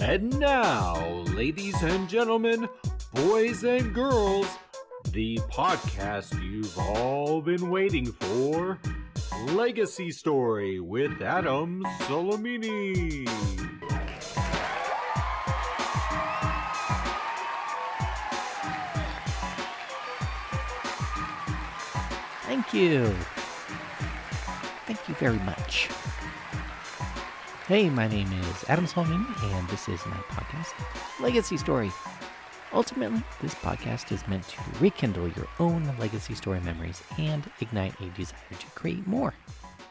[0.00, 0.96] And now,
[1.34, 2.66] ladies and gentlemen,
[3.12, 4.46] boys and girls,
[5.12, 8.78] the podcast you've all been waiting for
[9.48, 13.28] Legacy Story with Adam Solomini.
[22.46, 23.14] Thank you.
[24.86, 25.90] Thank you very much.
[27.70, 30.72] Hey, my name is Adam Solomon, and this is my podcast,
[31.20, 31.92] Legacy Story.
[32.72, 38.06] Ultimately, this podcast is meant to rekindle your own legacy story memories and ignite a
[38.06, 39.34] desire to create more.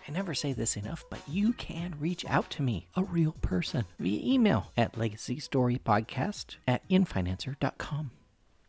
[0.05, 3.85] I never say this enough, but you can reach out to me, a real person,
[3.97, 8.11] via email at legacystorypodcast at infinancer.com.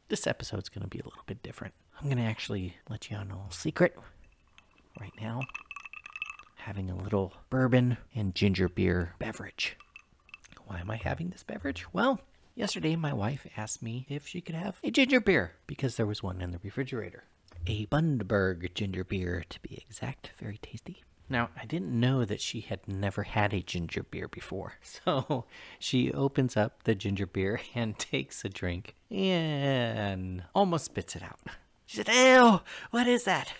[0.06, 1.74] This episode's going to be a little bit different.
[2.01, 3.96] I'm going to actually let you on a little secret
[5.01, 5.40] right now.
[6.65, 9.77] Having a little bourbon and ginger beer beverage.
[10.66, 11.85] Why am I having this beverage?
[11.93, 12.21] Well,
[12.55, 16.23] yesterday my wife asked me if she could have a ginger beer because there was
[16.23, 17.25] one in the refrigerator.
[17.66, 20.33] A Bundaberg ginger beer, to be exact.
[20.38, 21.03] Very tasty.
[21.29, 24.75] Now, I didn't know that she had never had a ginger beer before.
[24.83, 25.47] So
[25.79, 31.41] she opens up the ginger beer and takes a drink and almost spits it out.
[31.87, 33.53] She said, Ew, what is that?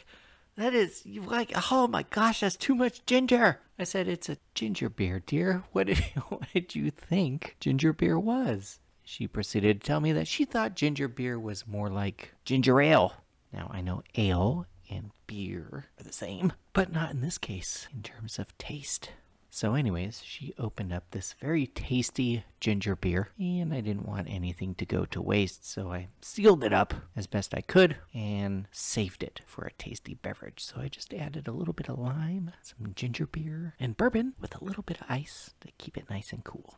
[0.61, 3.61] That is you like oh my gosh, that's too much ginger.
[3.78, 5.64] I said it's a ginger beer, dear.
[5.72, 8.78] What did what did you think ginger beer was?
[9.03, 13.14] She proceeded to tell me that she thought ginger beer was more like ginger ale.
[13.50, 18.03] Now I know ale and beer are the same, but not in this case in
[18.03, 19.12] terms of taste.
[19.53, 24.77] So, anyways, she opened up this very tasty ginger beer, and I didn't want anything
[24.77, 29.25] to go to waste, so I sealed it up as best I could and saved
[29.25, 30.62] it for a tasty beverage.
[30.65, 34.55] So, I just added a little bit of lime, some ginger beer, and bourbon with
[34.55, 36.77] a little bit of ice to keep it nice and cool.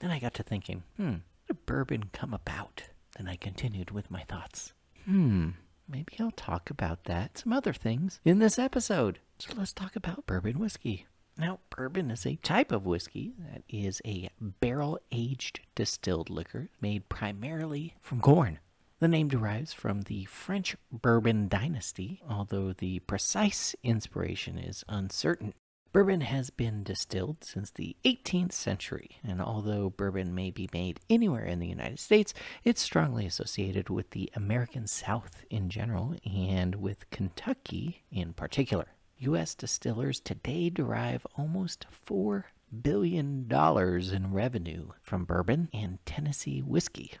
[0.00, 2.82] Then I got to thinking, hmm, how did bourbon come about?
[3.16, 4.74] Then I continued with my thoughts.
[5.06, 5.50] Hmm,
[5.88, 9.20] maybe I'll talk about that, some other things, in this episode.
[9.38, 11.06] So, let's talk about bourbon whiskey.
[11.40, 17.08] Now, bourbon is a type of whiskey that is a barrel aged distilled liquor made
[17.08, 18.58] primarily from corn.
[18.98, 25.54] The name derives from the French Bourbon dynasty, although the precise inspiration is uncertain.
[25.94, 31.46] Bourbon has been distilled since the 18th century, and although bourbon may be made anywhere
[31.46, 32.34] in the United States,
[32.64, 38.88] it's strongly associated with the American South in general and with Kentucky in particular.
[39.22, 39.54] U.S.
[39.54, 42.44] distillers today derive almost $4
[42.80, 47.12] billion in revenue from bourbon and Tennessee whiskey.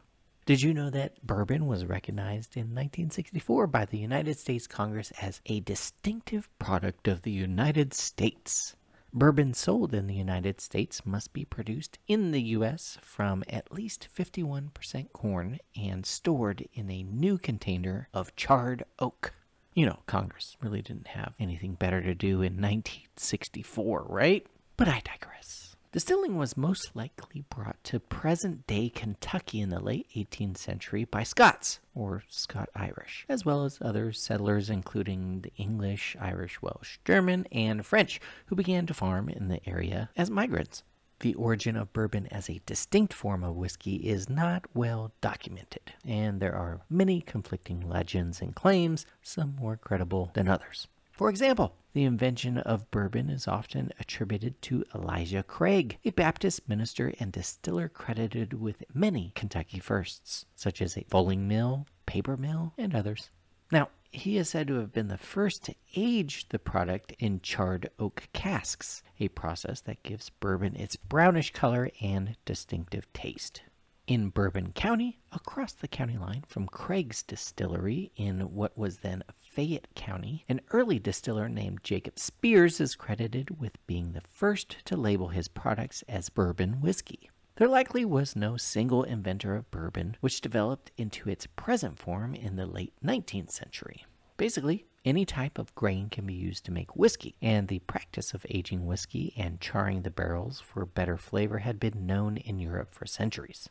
[0.46, 5.42] Did you know that bourbon was recognized in 1964 by the United States Congress as
[5.44, 8.74] a distinctive product of the United States?
[9.12, 12.96] Bourbon sold in the United States must be produced in the U.S.
[13.02, 19.34] from at least 51% corn and stored in a new container of charred oak.
[19.74, 24.46] You know, Congress really didn't have anything better to do in 1964, right?
[24.76, 25.76] But I digress.
[25.92, 31.24] Distilling was most likely brought to present day Kentucky in the late 18th century by
[31.24, 37.46] Scots, or Scot Irish, as well as other settlers, including the English, Irish, Welsh, German,
[37.50, 40.84] and French, who began to farm in the area as migrants.
[41.20, 46.40] The origin of bourbon as a distinct form of whiskey is not well documented, and
[46.40, 50.88] there are many conflicting legends and claims, some more credible than others.
[51.12, 57.12] For example, the invention of bourbon is often attributed to Elijah Craig, a Baptist minister
[57.20, 62.94] and distiller credited with many Kentucky firsts, such as a fulling mill, paper mill, and
[62.94, 63.28] others.
[63.70, 67.88] Now, he is said to have been the first to age the product in charred
[67.98, 73.62] oak casks, a process that gives bourbon its brownish color and distinctive taste.
[74.06, 79.94] In Bourbon County, across the county line from Craig's distillery in what was then Fayette
[79.94, 85.28] County, an early distiller named Jacob Spears is credited with being the first to label
[85.28, 87.30] his products as bourbon whiskey.
[87.60, 92.56] There likely was no single inventor of bourbon, which developed into its present form in
[92.56, 94.06] the late 19th century.
[94.38, 98.46] Basically, any type of grain can be used to make whiskey, and the practice of
[98.48, 103.04] aging whiskey and charring the barrels for better flavor had been known in Europe for
[103.04, 103.68] centuries.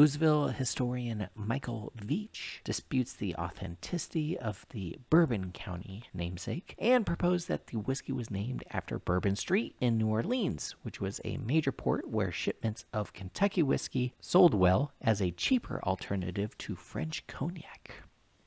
[0.00, 7.66] Louisville historian Michael Veach disputes the authenticity of the Bourbon County namesake and proposed that
[7.66, 12.08] the whiskey was named after Bourbon Street in New Orleans, which was a major port
[12.08, 17.92] where shipments of Kentucky whiskey sold well as a cheaper alternative to French cognac.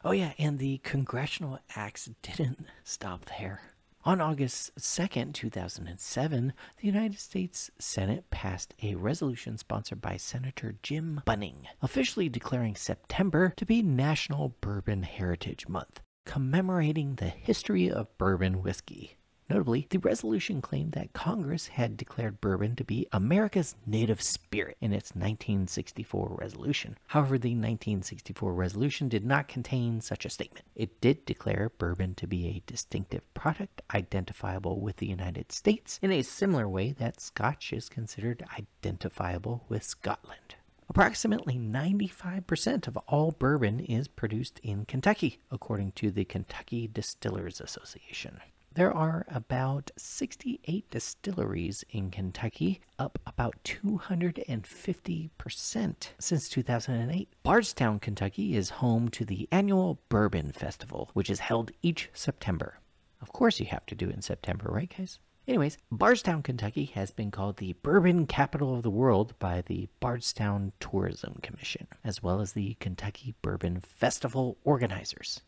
[0.04, 3.62] Oh, yeah, and the congressional acts didn't stop there.
[4.06, 11.22] On August 2, 2007, the United States Senate passed a resolution sponsored by Senator Jim
[11.24, 18.62] Bunning, officially declaring September to be National Bourbon Heritage Month, commemorating the history of bourbon
[18.62, 19.16] whiskey.
[19.50, 24.94] Notably, the resolution claimed that Congress had declared bourbon to be America's native spirit in
[24.94, 26.98] its 1964 resolution.
[27.08, 30.66] However, the 1964 resolution did not contain such a statement.
[30.76, 36.12] It did declare bourbon to be a distinctive product identifiable with the United States in
[36.12, 40.56] a similar way that Scotch is considered identifiable with Scotland.
[40.90, 48.40] Approximately 95% of all bourbon is produced in Kentucky, according to the Kentucky Distillers Association.
[48.76, 57.30] There are about 68 distilleries in Kentucky, up about 250% since 2008.
[57.44, 62.80] Bardstown, Kentucky is home to the annual Bourbon Festival, which is held each September.
[63.22, 65.20] Of course, you have to do it in September, right, guys?
[65.48, 70.72] Anyways, Bardstown, Kentucky has been called the bourbon capital of the world by the Bardstown
[70.80, 75.42] Tourism Commission, as well as the Kentucky Bourbon Festival organizers.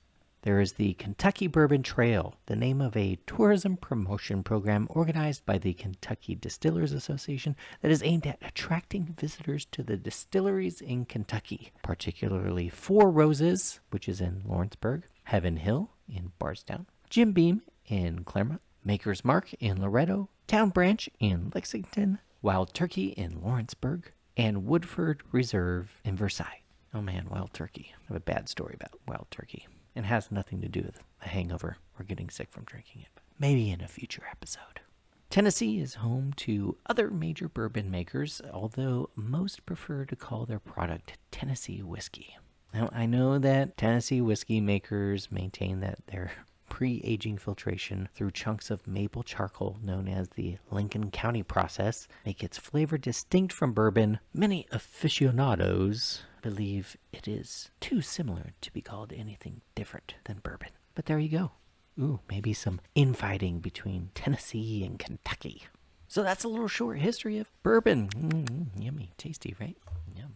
[0.46, 5.58] There is the Kentucky Bourbon Trail, the name of a tourism promotion program organized by
[5.58, 11.72] the Kentucky Distillers Association that is aimed at attracting visitors to the distilleries in Kentucky,
[11.82, 18.62] particularly Four Roses, which is in Lawrenceburg, Heaven Hill in Bardstown, Jim Beam in Clermont,
[18.84, 26.00] Maker's Mark in Loretto, Town Branch in Lexington, Wild Turkey in Lawrenceburg, and Woodford Reserve
[26.04, 26.62] in Versailles.
[26.94, 27.96] Oh man, Wild Turkey.
[27.96, 29.66] I have a bad story about Wild Turkey
[29.96, 33.22] and has nothing to do with a hangover or getting sick from drinking it.
[33.40, 34.82] Maybe in a future episode.
[35.30, 41.18] Tennessee is home to other major bourbon makers, although most prefer to call their product
[41.32, 42.38] Tennessee whiskey.
[42.74, 46.32] Now, I know that Tennessee whiskey makers maintain that their
[46.70, 52.44] pre aging filtration through chunks of maple charcoal known as the Lincoln County process make
[52.44, 54.20] its flavor distinct from bourbon.
[54.34, 60.70] Many aficionados believe it is too similar to be called anything different than bourbon.
[60.94, 61.54] But there you go.
[62.00, 65.64] Ooh, maybe some infighting between Tennessee and Kentucky.
[66.08, 68.10] So that's a little short history of bourbon.
[68.10, 69.76] Mm, yummy, tasty, right?
[70.16, 70.36] Yum.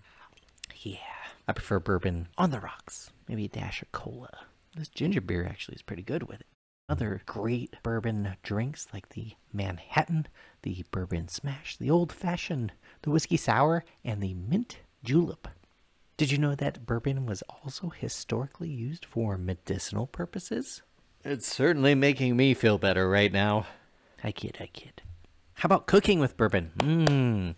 [0.82, 0.98] Yeah,
[1.48, 3.12] I prefer bourbon on the rocks.
[3.28, 4.32] Maybe a dash of cola.
[4.76, 6.48] This ginger beer actually is pretty good with it.
[6.90, 10.26] Other great bourbon drinks like the Manhattan,
[10.64, 12.72] the bourbon smash, the old fashioned,
[13.04, 15.48] the whiskey sour, and the mint julep.
[16.20, 20.82] Did you know that bourbon was also historically used for medicinal purposes?
[21.24, 23.68] It's certainly making me feel better right now.
[24.22, 25.02] I kid, I kid.
[25.54, 26.74] How about cooking with bourbon?
[26.80, 27.56] Mmm.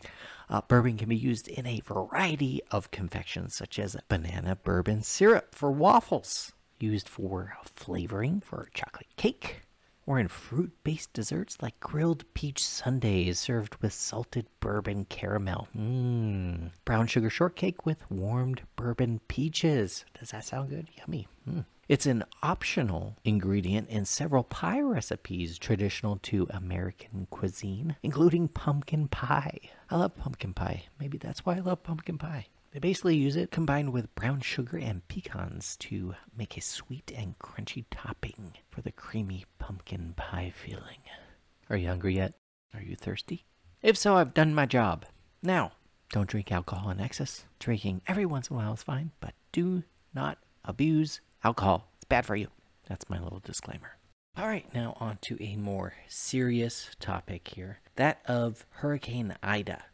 [0.48, 5.56] Uh, bourbon can be used in a variety of confections, such as banana bourbon syrup
[5.56, 9.62] for waffles, used for flavoring for chocolate cake,
[10.06, 15.68] or in fruit based desserts like grilled peach sundaes served with salted bourbon caramel.
[15.78, 16.72] Mmm.
[16.86, 20.06] Brown sugar shortcake with warmed bourbon peaches.
[20.20, 20.88] Does that sound good?
[20.98, 21.28] Yummy.
[21.50, 21.66] Mm.
[21.92, 29.60] It's an optional ingredient in several pie recipes traditional to American cuisine, including pumpkin pie.
[29.90, 30.84] I love pumpkin pie.
[31.02, 32.48] Maybe that's why I love pumpkin pie.
[32.72, 37.38] They basically use it combined with brown sugar and pecans to make a sweet and
[37.38, 41.00] crunchy topping for the creamy pumpkin pie feeling.
[41.70, 42.34] Are you hungry yet?
[42.74, 43.46] Are you thirsty?
[43.82, 45.06] If so, I've done my job.
[45.42, 45.72] Now,
[46.12, 47.46] don't drink alcohol in excess.
[47.58, 51.88] Drinking every once in a while is fine, but do not abuse alcohol.
[51.96, 52.50] It's bad for you.
[52.90, 53.96] That's my little disclaimer.
[54.36, 59.86] All right, now on to a more serious topic here that of Hurricane Ida.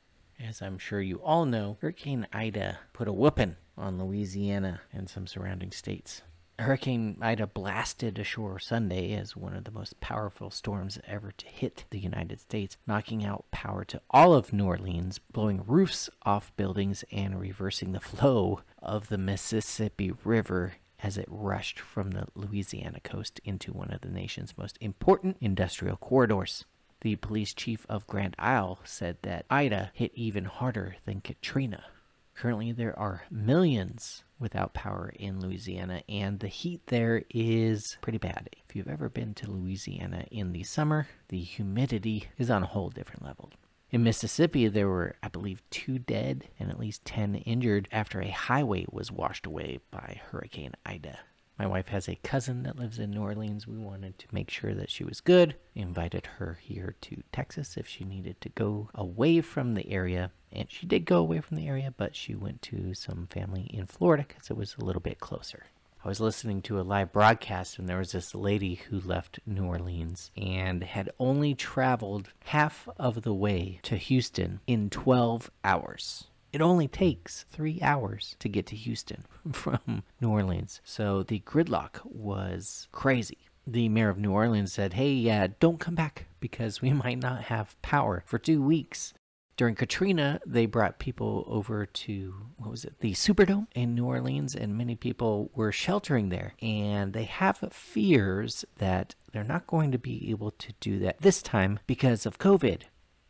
[0.44, 5.28] As I'm sure you all know, Hurricane Ida put a whooping on Louisiana and some
[5.28, 6.24] surrounding states.
[6.60, 11.86] Hurricane Ida blasted ashore Sunday as one of the most powerful storms ever to hit
[11.92, 17.04] the United States, knocking out power to all of New Orleans, blowing roofs off buildings,
[17.12, 20.74] and reversing the flow of the Mississippi River
[21.04, 25.98] as it rushed from the Louisiana coast into one of the nation's most important industrial
[25.98, 26.66] corridors.
[27.02, 31.86] The police chief of Grand Isle said that Ida hit even harder than Katrina.
[32.34, 38.50] Currently, there are millions without power in Louisiana, and the heat there is pretty bad.
[38.68, 42.90] If you've ever been to Louisiana in the summer, the humidity is on a whole
[42.90, 43.52] different level.
[43.90, 48.30] In Mississippi, there were, I believe, two dead and at least 10 injured after a
[48.30, 51.20] highway was washed away by Hurricane Ida.
[51.58, 53.68] My wife has a cousin that lives in New Orleans.
[53.68, 55.56] We wanted to make sure that she was good.
[55.74, 60.32] We invited her here to Texas if she needed to go away from the area.
[60.52, 63.88] And she did go away from the area, but she went to some family in
[63.88, 65.66] Florida because it was a little bit closer.
[66.06, 69.66] I was listening to a live broadcast, and there was this lady who left New
[69.66, 76.28] Orleans and had only traveled half of the way to Houston in 12 hours.
[76.54, 80.82] It only takes three hours to get to Houston from New Orleans.
[80.84, 83.40] So the gridlock was crazy.
[83.66, 87.44] The mayor of New Orleans said, Hey, yeah, don't come back because we might not
[87.44, 89.14] have power for two weeks.
[89.58, 94.56] During Katrina, they brought people over to, what was it, the Superdome in New Orleans,
[94.56, 96.54] and many people were sheltering there.
[96.62, 101.42] And they have fears that they're not going to be able to do that this
[101.42, 102.84] time because of COVID.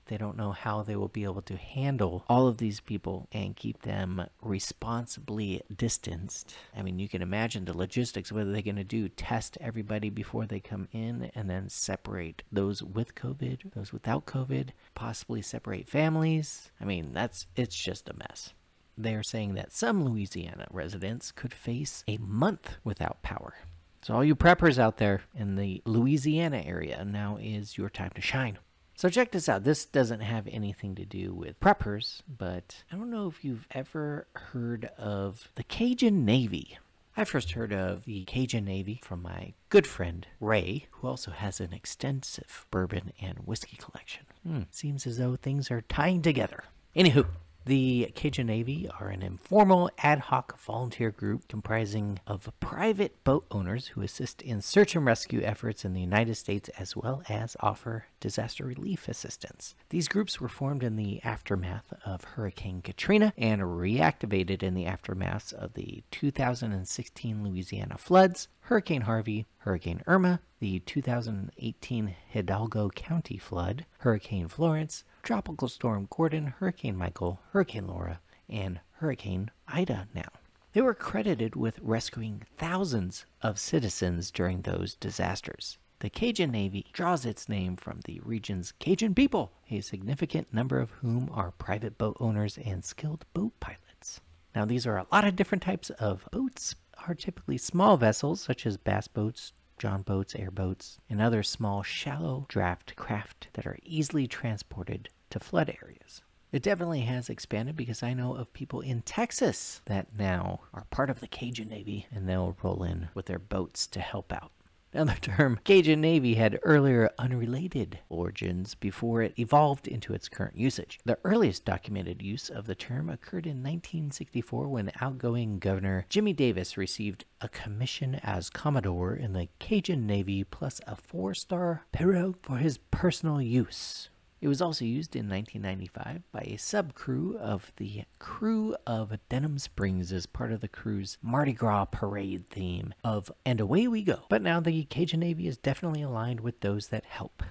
[0.07, 3.55] They don't know how they will be able to handle all of these people and
[3.55, 6.55] keep them responsibly distanced.
[6.75, 8.31] I mean, you can imagine the logistics.
[8.31, 9.09] What are they going to do?
[9.09, 14.69] Test everybody before they come in and then separate those with COVID, those without COVID,
[14.95, 16.71] possibly separate families.
[16.79, 18.53] I mean, that's it's just a mess.
[18.97, 23.55] They are saying that some Louisiana residents could face a month without power.
[24.01, 28.21] So, all you preppers out there in the Louisiana area, now is your time to
[28.21, 28.57] shine.
[28.97, 29.63] So check this out.
[29.63, 34.25] This doesn't have anything to do with preppers, but I don't know if you've ever
[34.33, 36.79] heard of the Cajun Navy.
[37.15, 41.59] I first heard of the Cajun Navy from my good friend Ray, who also has
[41.59, 44.23] an extensive bourbon and whiskey collection.
[44.41, 46.63] Hmm, seems as though things are tying together.
[46.95, 47.27] Anywho,
[47.67, 53.87] the Cajun Navy are an informal ad hoc volunteer group comprising of private boat owners
[53.87, 58.05] who assist in search and rescue efforts in the United States as well as offer
[58.21, 59.75] disaster relief assistance.
[59.89, 65.51] These groups were formed in the aftermath of Hurricane Katrina and reactivated in the aftermath
[65.51, 74.47] of the 2016 Louisiana floods, Hurricane Harvey, Hurricane Irma, the 2018 Hidalgo County flood, Hurricane
[74.47, 80.29] Florence, Tropical Storm Gordon, Hurricane Michael, Hurricane Laura, and Hurricane Ida now.
[80.71, 85.79] They were credited with rescuing thousands of citizens during those disasters.
[85.99, 90.91] The Cajun Navy draws its name from the region's Cajun people, a significant number of
[90.91, 94.21] whom are private boat owners and skilled boat pilots.
[94.55, 96.73] Now, these are a lot of different types of boats,
[97.05, 102.45] are typically small vessels such as bass boats, John boats, airboats, and other small shallow
[102.47, 106.21] draft craft that are easily transported to flood areas.
[106.51, 111.09] It definitely has expanded because I know of people in Texas that now are part
[111.09, 114.51] of the Cajun Navy and they'll roll in with their boats to help out.
[114.93, 120.57] Now, the term Cajun Navy had earlier unrelated origins before it evolved into its current
[120.57, 120.99] usage.
[121.03, 126.77] The earliest documented use of the term occurred in 1964 when outgoing Governor Jimmy Davis
[126.77, 132.57] received a commission as Commodore in the Cajun Navy plus a four star pirogue for
[132.57, 134.09] his personal use.
[134.39, 139.57] It was also used in 1995 by a sub crew of the Krewe of Denham
[139.57, 144.25] Springs as part of the krewe's Mardi Gras parade theme of And Away We Go.
[144.29, 147.41] But now the Cajun Navy is definitely aligned with those that help.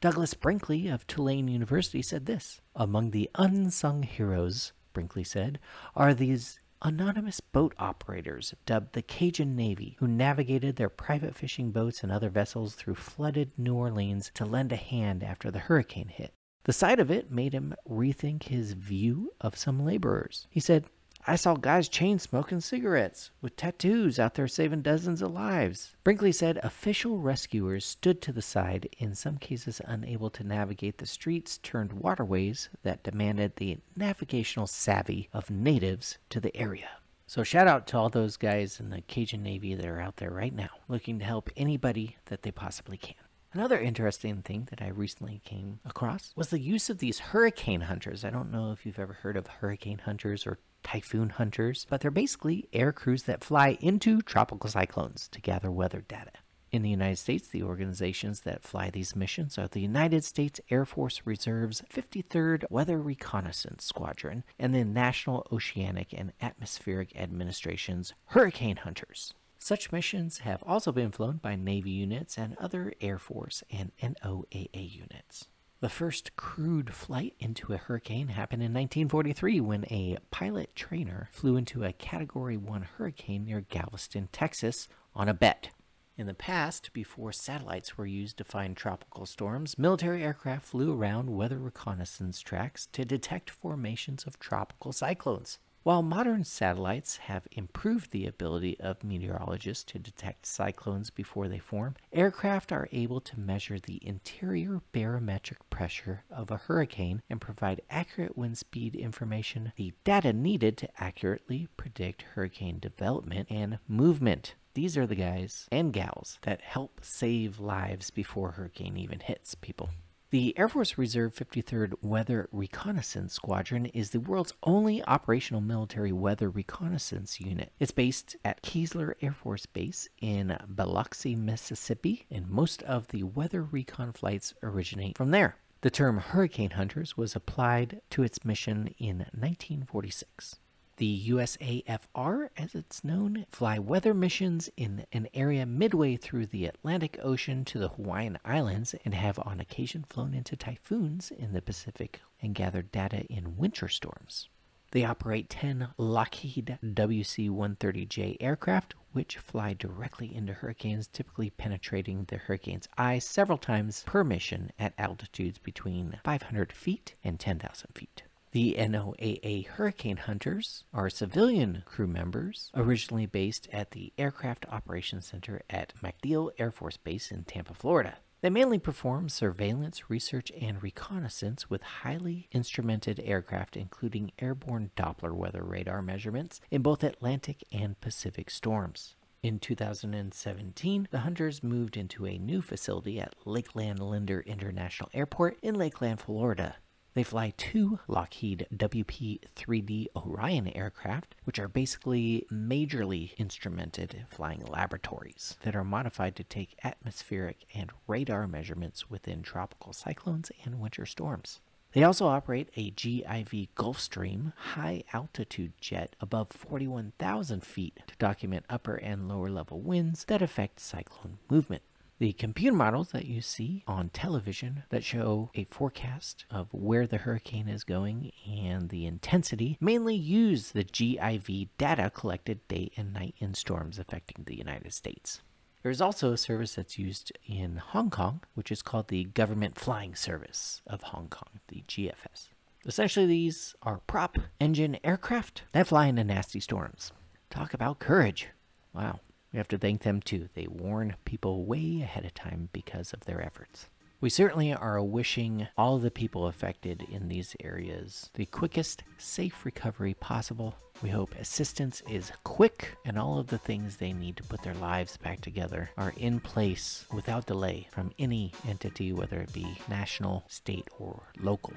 [0.00, 5.60] Douglas Brinkley of Tulane University said this Among the unsung heroes, Brinkley said,
[5.94, 12.02] are these anonymous boat operators dubbed the Cajun Navy, who navigated their private fishing boats
[12.02, 16.32] and other vessels through flooded New Orleans to lend a hand after the hurricane hit.
[16.64, 20.46] The sight of it made him rethink his view of some laborers.
[20.50, 20.84] He said,
[21.24, 25.94] I saw guys chain smoking cigarettes with tattoos out there saving dozens of lives.
[26.02, 31.06] Brinkley said official rescuers stood to the side, in some cases unable to navigate the
[31.06, 36.90] streets turned waterways that demanded the navigational savvy of natives to the area.
[37.28, 40.32] So, shout out to all those guys in the Cajun Navy that are out there
[40.32, 43.14] right now looking to help anybody that they possibly can.
[43.52, 48.24] Another interesting thing that I recently came across was the use of these hurricane hunters.
[48.24, 52.10] I don't know if you've ever heard of hurricane hunters or typhoon hunters, but they're
[52.10, 56.32] basically air crews that fly into tropical cyclones to gather weather data.
[56.72, 60.86] In the United States, the organizations that fly these missions are the United States Air
[60.86, 69.34] Force Reserve's 53rd Weather Reconnaissance Squadron and the National Oceanic and Atmospheric Administration's Hurricane Hunters.
[69.58, 74.68] Such missions have also been flown by Navy units and other Air Force and NOAA
[74.72, 75.48] units.
[75.82, 81.56] The first crewed flight into a hurricane happened in 1943 when a pilot trainer flew
[81.56, 85.70] into a Category 1 hurricane near Galveston, Texas, on a bet.
[86.16, 91.34] In the past, before satellites were used to find tropical storms, military aircraft flew around
[91.34, 95.58] weather reconnaissance tracks to detect formations of tropical cyclones.
[95.84, 101.96] While modern satellites have improved the ability of meteorologists to detect cyclones before they form,
[102.12, 108.38] aircraft are able to measure the interior barometric pressure of a hurricane and provide accurate
[108.38, 114.54] wind speed information, the data needed to accurately predict hurricane development and movement.
[114.74, 119.90] These are the guys and gals that help save lives before hurricane even hits people.
[120.32, 126.48] The Air Force Reserve 53rd Weather Reconnaissance Squadron is the world's only operational military weather
[126.48, 127.70] reconnaissance unit.
[127.78, 133.62] It's based at Keesler Air Force Base in Biloxi, Mississippi, and most of the weather
[133.62, 135.56] recon flights originate from there.
[135.82, 140.56] The term hurricane hunters was applied to its mission in 1946.
[140.98, 147.18] The USAFR, as it's known, fly weather missions in an area midway through the Atlantic
[147.22, 152.20] Ocean to the Hawaiian Islands and have on occasion flown into typhoons in the Pacific
[152.42, 154.50] and gathered data in winter storms.
[154.90, 162.36] They operate 10 Lockheed WC 130J aircraft, which fly directly into hurricanes, typically penetrating the
[162.36, 168.24] hurricane's eye several times per mission at altitudes between 500 feet and 10,000 feet.
[168.52, 175.62] The NOAA Hurricane Hunters are civilian crew members originally based at the Aircraft Operations Center
[175.70, 178.18] at MacDill Air Force Base in Tampa, Florida.
[178.42, 185.62] They mainly perform surveillance, research, and reconnaissance with highly instrumented aircraft, including airborne Doppler weather
[185.62, 189.16] radar measurements in both Atlantic and Pacific storms.
[189.42, 195.74] In 2017, the Hunters moved into a new facility at Lakeland Linder International Airport in
[195.74, 196.76] Lakeland, Florida.
[197.14, 205.58] They fly two Lockheed WP 3D Orion aircraft, which are basically majorly instrumented flying laboratories
[205.62, 211.60] that are modified to take atmospheric and radar measurements within tropical cyclones and winter storms.
[211.92, 218.94] They also operate a GIV Gulfstream high altitude jet above 41,000 feet to document upper
[218.94, 221.82] and lower level winds that affect cyclone movement.
[222.22, 227.16] The computer models that you see on television that show a forecast of where the
[227.16, 233.34] hurricane is going and the intensity mainly use the GIV data collected day and night
[233.38, 235.40] in storms affecting the United States.
[235.82, 240.14] There's also a service that's used in Hong Kong, which is called the Government Flying
[240.14, 242.50] Service of Hong Kong, the GFS.
[242.86, 247.10] Essentially, these are prop engine aircraft that fly into nasty storms.
[247.50, 248.46] Talk about courage.
[248.94, 249.18] Wow.
[249.52, 250.48] We have to thank them too.
[250.54, 253.88] They warn people way ahead of time because of their efforts.
[254.22, 260.14] We certainly are wishing all the people affected in these areas the quickest, safe recovery
[260.14, 260.76] possible.
[261.02, 264.74] We hope assistance is quick and all of the things they need to put their
[264.74, 270.44] lives back together are in place without delay from any entity, whether it be national,
[270.46, 271.74] state, or local.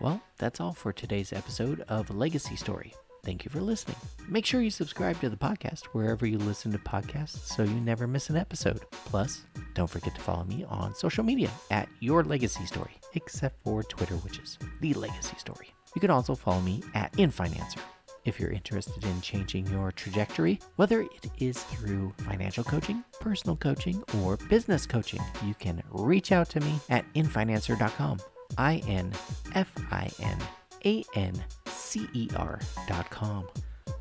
[0.00, 2.94] Well, that's all for today's episode of Legacy Story.
[3.24, 3.96] Thank you for listening.
[4.28, 8.06] Make sure you subscribe to the podcast wherever you listen to podcasts so you never
[8.06, 8.80] miss an episode.
[8.90, 9.42] Plus,
[9.74, 14.14] don't forget to follow me on social media at Your Legacy Story, except for Twitter,
[14.16, 15.74] which is The Legacy Story.
[15.94, 17.80] You can also follow me at InFinancer.
[18.24, 24.02] If you're interested in changing your trajectory, whether it is through financial coaching, personal coaching,
[24.22, 28.18] or business coaching, you can reach out to me at infinancer.com.
[28.58, 29.12] I N
[29.54, 30.38] F I N
[30.84, 31.42] A N
[31.88, 33.48] C E R.com.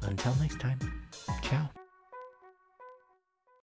[0.04, 0.78] Until next time,
[1.42, 1.77] ciao.